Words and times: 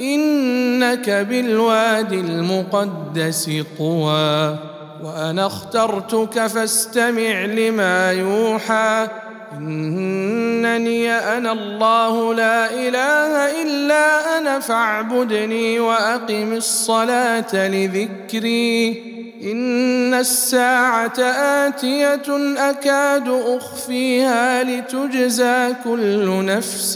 إنك 0.00 1.10
بالواد 1.10 2.12
المقدس 2.12 3.50
طوى. 3.78 4.56
وأنا 5.04 5.46
اخترتك 5.46 6.46
فاستمع 6.46 7.44
لما 7.44 8.12
يوحى. 8.12 9.08
إنني 9.52 11.12
أنا 11.12 11.52
الله 11.52 12.34
لا 12.34 12.74
إله 12.74 13.62
إلا 13.62 14.38
أنا 14.38 14.58
فاعبدني 14.60 15.80
وأقم 15.80 16.52
الصلاة 16.52 17.68
لذكري. 17.68 19.02
إن 19.42 20.14
الساعة 20.14 21.20
آتية 21.66 22.56
أكاد 22.58 23.28
أخفيها 23.28 24.64
لتجزى 24.64 25.74
كل 25.84 26.44
نفس 26.44 26.94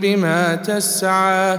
بما 0.00 0.54
تسعى. 0.54 1.58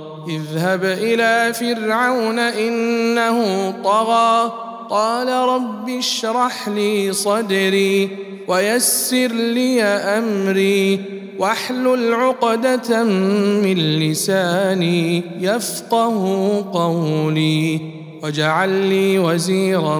اذهب 0.27 0.83
إلى 0.83 1.53
فرعون 1.53 2.39
إنه 2.39 3.71
طغى. 3.83 4.51
قال 4.89 5.27
رب 5.27 5.89
اشرح 5.89 6.69
لي 6.69 7.13
صدري 7.13 8.09
ويسر 8.47 9.27
لي 9.31 9.83
أمري 9.83 10.99
واحلل 11.39 12.13
عقدة 12.13 13.03
من 13.03 13.99
لساني 13.99 15.23
يفقه 15.39 16.65
قولي 16.73 17.79
واجعل 18.23 18.69
لي 18.69 19.19
وزيرا 19.19 19.99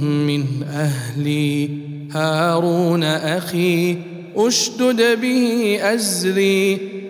من 0.00 0.44
أهلي. 0.70 1.70
هارون 2.12 3.04
أخي 3.04 3.96
أشدد 4.36 5.20
به 5.20 5.78
أزري. 5.82 7.01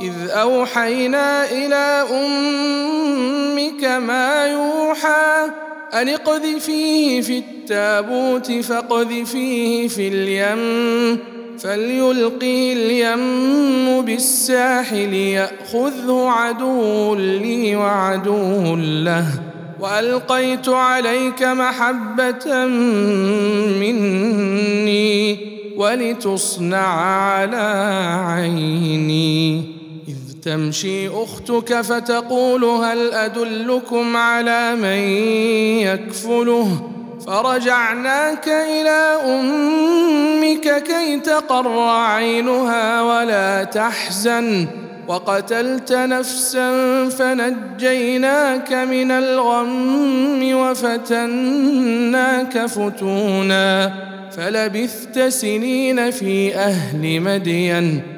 إذ 0.00 0.30
أوحينا 0.30 1.50
إلى 1.50 2.06
أمك 2.10 3.84
ما 3.84 4.46
يوحى 4.46 5.50
أن 5.94 6.08
اقذفيه 6.08 7.20
في 7.20 7.38
التابوت 7.38 8.52
فاقذفيه 8.52 9.88
في 9.88 10.08
اليم 10.08 11.18
فليلقي 11.58 12.72
اليم 12.72 14.02
بالساحل 14.02 15.14
ياخذه 15.14 16.28
عدو 16.28 17.14
لي 17.14 17.76
وعدو 17.76 18.76
له 18.76 19.26
وألقيت 19.80 20.68
عليك 20.68 21.42
محبة 21.42 22.66
مني 23.80 25.38
ولتصنع 25.76 26.86
على 26.86 27.66
عيني 28.26 29.77
تمشي 30.48 31.08
أختك 31.08 31.80
فتقول 31.80 32.64
هل 32.64 33.14
أدلكم 33.14 34.16
على 34.16 34.74
من 34.74 34.98
يكفله؟ 35.86 36.90
فرجعناك 37.26 38.48
إلى 38.48 39.18
أمك 39.24 40.82
كي 40.82 41.20
تقر 41.20 41.88
عينها 41.88 43.02
ولا 43.02 43.64
تحزن. 43.64 44.66
وقتلت 45.08 45.92
نفسا 45.92 46.70
فنجيناك 47.08 48.72
من 48.72 49.10
الغم 49.10 50.54
وفتناك 50.54 52.66
فتونا. 52.66 53.92
فلبثت 54.36 55.20
سنين 55.20 56.10
في 56.10 56.54
أهل 56.54 57.20
مدين. 57.20 58.17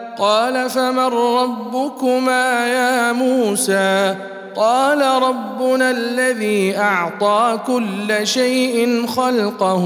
قال 0.17 0.69
فمن 0.69 1.13
ربكما 1.13 2.67
يا 2.67 3.11
موسى؟ 3.11 4.15
قال 4.55 5.01
ربنا 5.01 5.91
الذي 5.91 6.77
أعطى 6.77 7.59
كل 7.67 8.27
شيء 8.27 9.07
خلقه 9.07 9.85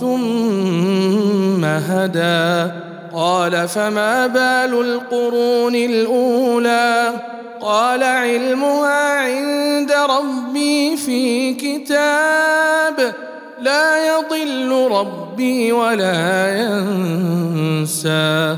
ثم 0.00 1.64
هدى. 1.64 2.72
قال 3.14 3.68
فما 3.68 4.26
بال 4.26 4.80
القرون 4.80 5.74
الأولى؟ 5.74 7.12
قال 7.60 8.02
علمها 8.02 9.20
عند 9.20 9.92
ربي 9.92 10.96
في 10.96 11.54
كتاب. 11.54 13.14
لا 13.60 14.16
يضل 14.16 14.88
ربي 14.90 15.72
ولا 15.72 16.58
ينسى. 16.58 18.56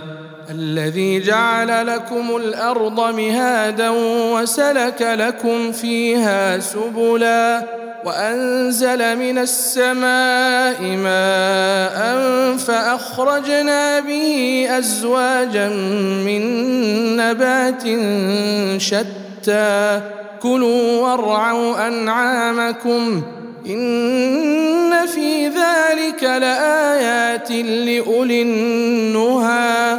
الذي 0.50 1.20
جعل 1.20 1.86
لكم 1.86 2.36
الأرض 2.36 3.14
مهادا 3.14 3.90
وسلك 4.32 5.02
لكم 5.02 5.72
فيها 5.72 6.58
سبلا 6.58 7.62
وأنزل 8.04 9.16
من 9.18 9.38
السماء 9.38 10.82
ماء 10.82 12.16
فأخرجنا 12.56 14.00
به 14.00 14.66
أزواجا 14.70 15.68
من 16.24 16.42
نبات 17.16 17.82
شتى. 18.80 20.00
كلوا 20.42 21.00
وارعوا 21.00 21.88
أنعامكم 21.88 23.22
إن 23.66 25.06
في 25.06 25.48
ذلك 25.48 26.22
لآيات 26.22 27.50
لأولي 27.50 28.42
النهى. 28.42 29.98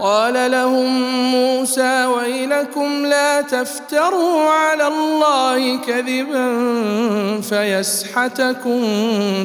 قال 0.00 0.50
لهم 0.50 1.00
موسى 1.32 2.06
ويلكم 2.06 3.06
لا 3.06 3.40
تفتروا 3.40 4.50
على 4.50 4.86
الله 4.86 5.76
كذبا 5.76 6.48
فيسحتكم 7.40 8.80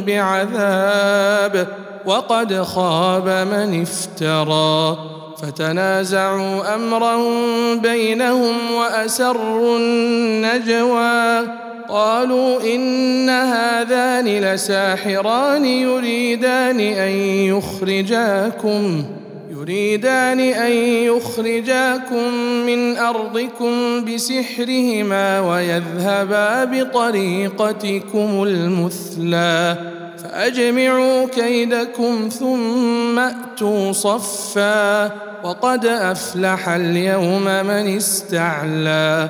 بعذاب 0.07 1.67
وقد 2.05 2.61
خاب 2.61 3.27
من 3.27 3.81
افترى 3.81 4.97
فتنازعوا 5.41 6.75
أمرهم 6.75 7.79
بينهم 7.79 8.71
وأسروا 8.71 9.77
النجوى 9.77 11.47
قالوا 11.89 12.61
إن 12.61 13.29
هذان 13.29 14.25
لساحران 14.25 15.65
يريدان 15.65 16.79
أن 16.79 17.11
يخرجاكم 17.47 19.03
يريدان 19.63 20.39
أن 20.39 20.71
يخرجاكم 21.07 22.33
من 22.65 22.97
أرضكم 22.97 24.05
بسحرهما 24.05 25.39
ويذهبا 25.39 26.63
بطريقتكم 26.63 28.43
المثلى 28.43 29.77
فأجمعوا 30.23 31.27
كيدكم 31.27 32.29
ثم 32.39 33.19
أتوا 33.19 33.91
صفا 33.91 35.05
وقد 35.43 35.85
أفلح 35.85 36.69
اليوم 36.69 37.43
من 37.43 37.97
استعلى. 37.97 39.29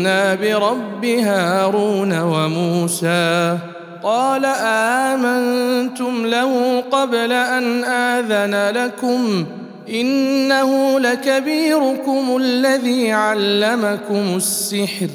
برب 0.35 1.05
هارون 1.05 2.19
وموسى 2.19 3.57
قال 4.03 4.45
آمنتم 5.15 6.25
له 6.25 6.83
قبل 6.91 7.31
أن 7.31 7.83
آذن 7.83 8.75
لكم 8.77 9.45
إنه 9.89 10.99
لكبيركم 10.99 12.37
الذي 12.37 13.11
علمكم 13.11 14.35
السحر 14.35 15.07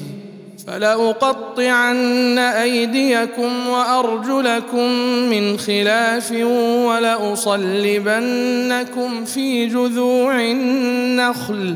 فلأقطعن 0.67 2.37
أيديكم 2.37 3.67
وأرجلكم 3.67 4.91
من 5.29 5.57
خلاف 5.57 6.31
ولأصلبنكم 6.85 8.15
في 9.25 9.65
جذوع 9.67 10.41
النخل 10.41 11.75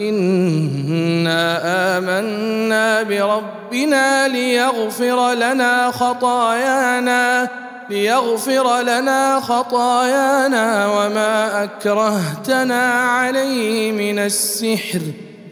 إنا 0.00 1.60
آمنا 1.98 3.02
بربنا 3.02 4.28
ليغفر 4.28 5.32
لنا 5.32 5.90
خطايانا 5.90 7.48
ليغفر 7.90 8.80
لنا 8.80 9.40
خطايانا 9.40 10.86
وما 10.86 11.64
أكرهتنا 11.64 12.92
عليه 12.92 13.92
من 13.92 14.18
السحر. 14.18 15.00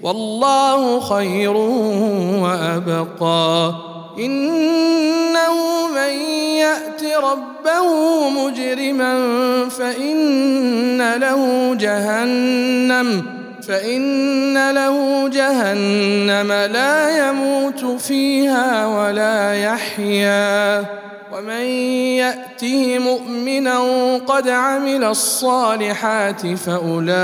والله 0.02 1.00
خير 1.00 1.56
وأبقى. 2.42 3.74
إنه 4.18 5.54
من 5.94 6.12
يأت 6.56 7.02
ربه 7.22 8.28
مجرما 8.28 9.18
فإن 9.68 11.14
له 11.14 11.74
جهنم. 11.74 13.35
فإن 13.68 14.70
له 14.70 15.28
جهنم 15.28 16.52
لا 16.52 17.28
يموت 17.28 17.84
فيها 18.00 18.86
ولا 18.86 19.54
يحيا. 19.54 20.84
ومن 21.32 21.64
يأته 22.16 22.98
مؤمنا 22.98 23.78
قد 24.26 24.48
عمل 24.48 25.04
الصالحات 25.04 26.46
فأولئك 26.46 27.16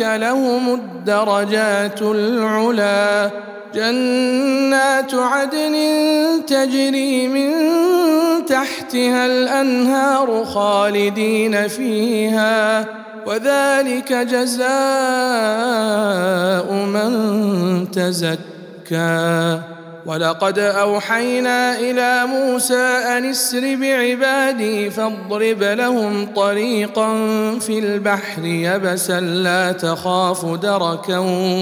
لهم 0.00 0.74
الدرجات 0.74 2.02
العلى 2.02 3.30
جنات 3.74 5.14
عدن 5.14 5.76
تجري 6.46 7.28
من 7.28 7.52
تحتها 8.46 9.26
الأنهار 9.26 10.44
خالدين 10.44 11.68
فيها. 11.68 12.84
وذلك 13.26 14.12
جزاء 14.12 14.66
من 16.72 17.90
تزكى. 17.90 19.60
ولقد 20.06 20.58
أوحينا 20.58 21.78
إلى 21.78 22.26
موسى 22.26 22.98
أن 23.16 23.30
اسر 23.30 23.76
بعبادي 23.76 24.90
فاضرب 24.90 25.62
لهم 25.62 26.34
طريقا 26.36 27.08
في 27.58 27.78
البحر 27.78 28.44
يبسا 28.44 29.20
لا 29.20 29.72
تخاف 29.72 30.46
دركا 30.46 31.18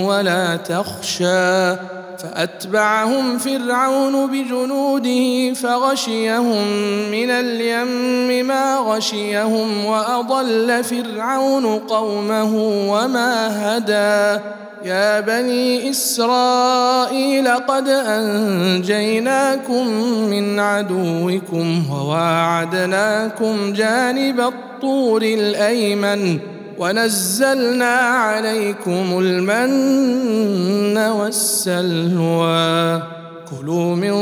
ولا 0.07 0.57
تخشى. 0.57 1.77
فأتبعهم 2.19 3.39
فرعون 3.39 4.27
بجنوده 4.27 5.55
فغشيهم 5.55 6.67
من 7.11 7.31
اليم 7.31 8.47
ما 8.47 8.79
غشيهم 8.79 9.85
وأضل 9.85 10.85
فرعون 10.85 11.79
قومه 11.79 12.55
وما 12.91 13.49
هدى. 13.77 14.43
يا 14.85 15.21
بني 15.21 15.91
إسرائيل 15.91 17.49
قد 17.49 17.89
أنجيناكم 17.89 19.87
من 20.31 20.61
عدوكم 20.61 21.91
وواعدناكم 21.91 23.73
جانب 23.73 24.41
الطور 24.41 25.23
الأيمن 25.23 26.39
ونزلنا 26.79 27.95
عليكم 27.95 29.19
المن 29.19 30.99
والسلوى. 30.99 33.03
كلوا 33.51 33.97
من 33.97 34.15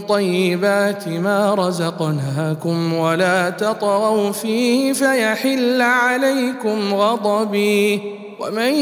طيبات 0.00 1.08
ما 1.08 1.54
رزقناكم 1.54 2.94
ولا 2.94 3.50
تطغوا 3.50 4.32
فيه 4.32 4.92
فيحل 4.92 5.82
عليكم 5.82 6.94
غضبي. 6.94 8.02
ومن 8.40 8.74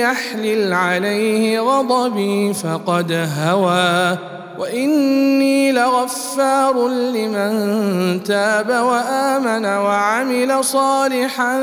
يحلل 0.00 0.72
عليه 0.72 1.60
غضبي 1.60 2.54
فقد 2.54 3.28
هوى. 3.38 4.18
وإني 4.58 5.72
لغفار 5.72 6.88
لمن 6.88 8.22
تاب 8.24 8.68
وآمن 8.68 9.64
وعمل 9.66 10.64
صالحا 10.64 11.60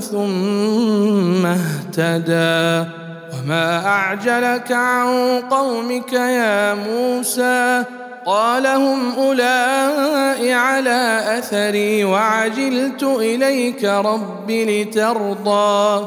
ثم 0.00 1.46
اهتدى. 1.46 2.90
وما 3.32 3.86
أعجلك 3.86 4.72
عن 4.72 5.40
قومك 5.50 6.12
يا 6.12 6.74
موسى؟ 6.74 7.84
قال 8.26 8.66
هم 8.66 9.12
أولئك 9.18 10.52
على 10.52 11.24
أثري 11.38 12.04
وعجلت 12.04 13.02
إليك 13.02 13.84
رب 13.84 14.50
لترضى. 14.50 16.06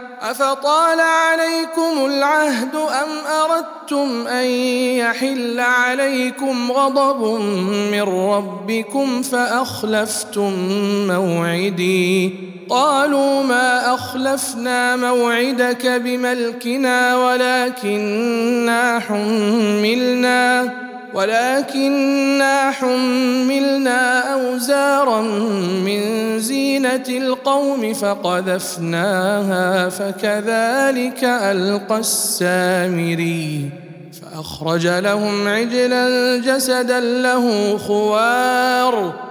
أفطال 0.21 0.99
عليكم 0.99 2.05
العهد 2.05 2.75
أم 2.75 3.09
أردتم 3.27 4.27
أن 4.27 4.45
يحل 4.95 5.59
عليكم 5.59 6.71
غضب 6.71 7.41
من 7.91 8.01
ربكم 8.01 9.21
فأخلفتم 9.21 10.53
موعدي؟ 11.07 12.33
قالوا 12.69 13.43
ما 13.43 13.93
أخلفنا 13.93 14.95
موعدك 14.95 15.87
بملكنا 15.87 17.17
ولكنا 17.17 18.99
حملنا 18.99 20.73
ولكنا 21.13 22.71
حملنا 22.71 24.33
أوزارا 24.33 25.21
من 25.85 26.01
زينة 26.39 27.03
القوم 27.09 27.93
فقذفناها 27.93 29.89
فكذلك 29.89 31.23
ألقى 31.23 31.97
السامري 31.97 33.69
فأخرج 34.21 34.87
لهم 34.87 35.47
عجلا 35.47 36.37
جسدا 36.37 36.99
له 36.99 37.77
خوار 37.77 39.30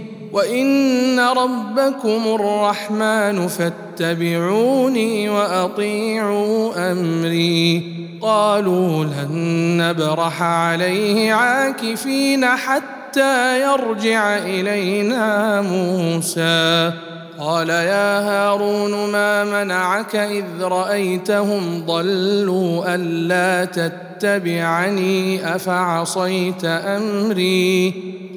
وان 0.33 1.19
ربكم 1.19 2.35
الرحمن 2.39 3.47
فاتبعوني 3.47 5.29
واطيعوا 5.29 6.91
امري 6.91 7.83
قالوا 8.21 9.03
لن 9.03 9.31
نبرح 9.77 10.41
عليه 10.41 11.33
عاكفين 11.33 12.45
حتى 12.45 13.61
يرجع 13.61 14.37
الينا 14.37 15.61
موسى 15.61 16.91
قال 17.39 17.69
يا 17.69 18.19
هارون 18.19 19.11
ما 19.11 19.43
منعك 19.43 20.15
اذ 20.15 20.61
رايتهم 20.61 21.85
ضلوا 21.85 22.95
الا 22.95 23.65
تتبعني 23.65 25.55
افعصيت 25.55 26.65
امري 26.65 28.10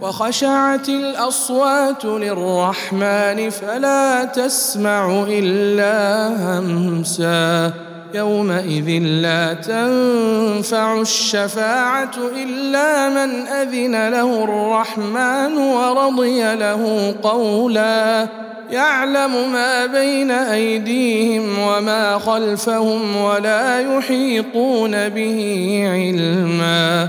وخشعت 0.00 0.88
الأصوات 0.88 2.04
للرحمن 2.04 3.50
فلا 3.50 4.24
تسمع 4.24 5.24
إلا 5.28 6.28
همسا 6.58 7.72
يومئذ 8.14 9.02
لا 9.02 9.54
تنفع 9.54 11.00
الشفاعة 11.00 12.10
إلا 12.36 13.08
من 13.08 13.46
أذن 13.46 14.08
له 14.08 14.44
الرحمن 14.44 15.58
ورضي 15.58 16.54
له 16.54 17.14
قولا 17.22 18.26
يعلم 18.70 19.52
ما 19.52 19.86
بين 19.86 20.30
أيديهم 20.30 21.58
وما 21.58 22.18
خلفهم 22.18 23.16
ولا 23.16 23.80
يحيطون 23.80 25.08
به 25.08 25.82
علما 25.92 27.08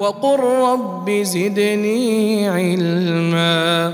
وقل 0.00 0.40
رب 0.40 1.10
زدني 1.22 2.48
علما. 2.48 3.92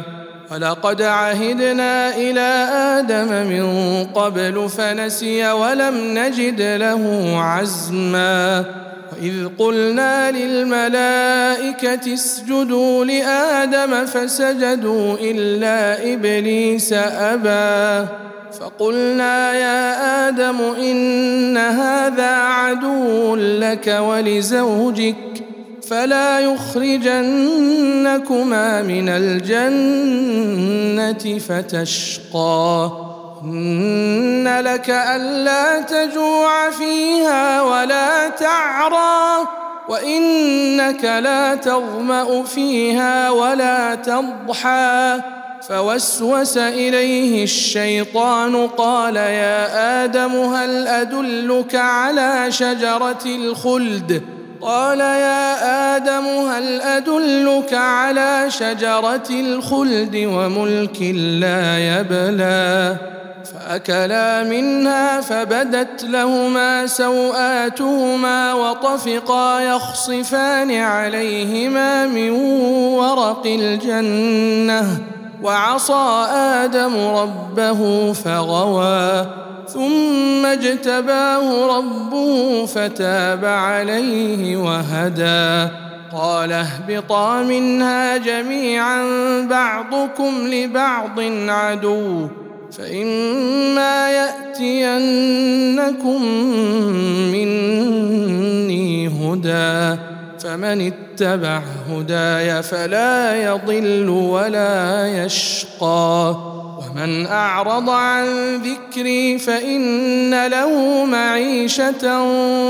ولقد 0.50 1.02
عهدنا 1.02 2.16
إلى 2.16 2.68
آدم 2.98 3.46
من 3.48 3.64
قبل 4.04 4.68
فنسي 4.68 5.52
ولم 5.52 5.94
نجد 6.18 6.62
له 6.62 7.32
عزما. 7.36 8.64
وإذ 9.12 9.48
قلنا 9.58 10.30
للملائكة 10.30 12.14
اسجدوا 12.14 13.04
لآدم 13.04 14.06
فسجدوا 14.06 15.16
إلا 15.20 16.12
إبليس 16.14 16.92
أبى. 16.92 18.08
فقلنا 18.60 19.52
يا 19.54 20.28
آدم 20.28 20.60
إن 20.60 21.56
هذا 21.56 22.30
عدو 22.30 23.36
لك 23.36 23.96
ولزوجك. 24.00 25.29
فلا 25.90 26.40
يخرجنكما 26.40 27.22
من 28.83 29.09
الجنة 29.09 30.59
فتشقى. 31.38 32.90
إن 33.44 34.59
لك 34.61 34.90
ألا 34.90 35.81
تجوع 35.81 36.70
فيها 36.70 37.62
ولا 37.62 38.29
تعرى 38.29 39.46
وإنك 39.88 41.05
لا 41.05 41.55
تظمأ 41.55 42.42
فيها 42.42 43.31
ولا 43.31 43.94
تضحى. 43.94 45.20
فوسوس 45.68 46.59
إليه 46.59 47.44
الشيطان 47.44 48.66
قال 48.66 49.16
يا 49.16 50.05
آدم 50.05 50.33
هل 50.33 50.87
أدلك 50.87 51.74
على 51.74 52.46
شجرة 52.48 53.24
الخلد؟ 53.26 54.39
قال 54.61 55.01
يا 55.01 55.96
آدم 55.96 56.27
هل 56.27 56.81
أدلك 56.81 57.75
على 57.75 58.44
شجرة 58.49 59.31
الخلد 59.31 60.16
وملك 60.16 61.03
لا 61.40 61.79
يبلى؟ 61.79 62.96
فأكلا 63.55 64.42
منها 64.42 65.20
فبدت 65.20 66.05
لهما 66.05 66.87
سوآتهما 66.87 68.55
وطفقا 68.55 69.61
يخصفان 69.61 70.70
عليهما 70.70 72.07
من 72.07 72.31
ورق 72.31 73.46
الجنة. 73.46 74.99
وعصى 75.42 76.26
آدم 76.35 76.96
ربه 76.96 78.12
فغوى 78.12 79.26
ثم 79.68 80.46
اجتباه 80.46 81.76
ربه 81.76 82.66
فتاب 82.66 83.44
عليه 83.44 84.57
وهدى. 84.57 85.68
قال 86.12 86.53
اهبطا 86.53 87.42
منها 87.42 88.16
جميعا 88.16 89.03
بعضكم 89.50 90.46
لبعض 90.46 91.20
عدو 91.48 92.29
فإما 92.79 94.11
يأتينكم 94.11 96.22
مني 97.33 99.09
هدى. 99.09 100.00
فمن 100.42 100.92
اتبع 100.92 101.61
هداي 101.90 102.62
فلا 102.62 103.42
يضل 103.42 104.09
ولا 104.09 105.07
يشقى. 105.24 106.37
ومن 106.81 107.26
أعرض 107.26 107.90
عن 107.90 108.57
ذكري 108.57 109.38
فإن 109.38 110.46
له 110.46 111.05
معيشة 111.05 112.22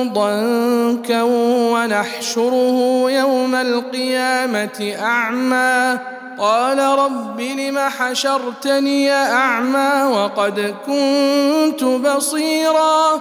ضنكا 0.02 1.22
ونحشره 1.72 3.10
يوم 3.10 3.54
القيامة 3.54 4.94
أعمى. 5.00 5.98
قال 6.38 6.78
رب 6.78 7.40
لم 7.40 7.78
حشرتني 7.78 9.12
أعمى 9.12 10.16
وقد 10.16 10.74
كنت 10.86 11.84
بصيرا. 11.84 13.20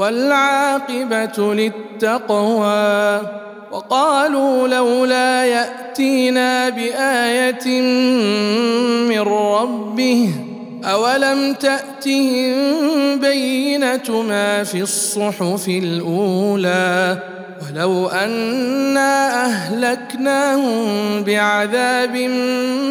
والعاقبة 0.00 1.54
للتقوى. 1.54 3.20
وقالوا 3.72 4.68
لولا 4.68 5.44
يأتينا 5.44 6.68
بآية 6.68 7.80
من 9.08 9.20
ربه 9.20 10.30
أولم 10.84 11.54
تأتهم 11.54 12.54
بينة 13.20 14.22
ما 14.28 14.64
في 14.64 14.80
الصحف 14.80 15.68
الأولى؟ 15.68 17.18
ولو 17.60 18.08
أنا 18.08 19.44
أهلكناهم 19.44 21.22
بعذاب 21.24 22.16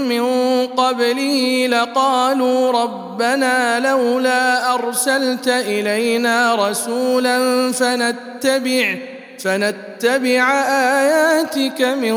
من 0.10 0.24
قبله 0.68 1.68
لقالوا 1.68 2.72
ربنا 2.72 3.80
لولا 3.80 4.74
أرسلت 4.74 5.48
إلينا 5.48 6.56
رسولا 6.56 7.72
فنتبع 7.72 8.96
فنتبع 9.40 10.52
آياتك 10.70 11.82
من 11.82 12.16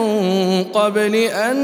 قبل 0.64 1.14
أن 1.16 1.56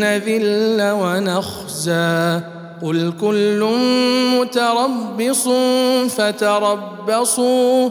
نذل 0.00 0.90
ونخزى 0.90 2.40
قل 2.82 3.12
كل 3.20 3.68
متربص 4.40 5.48
فتربصوا 6.16 7.90